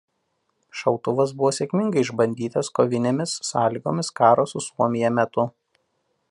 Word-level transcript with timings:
Šautuvas 0.77 1.33
buvo 1.41 1.51
sėkmingai 1.57 2.03
išbandytas 2.07 2.71
kovinėmis 2.79 3.35
sąlygomis 3.51 4.11
karo 4.21 4.47
su 4.55 4.63
Suomija 4.69 5.13
metu. 5.21 5.47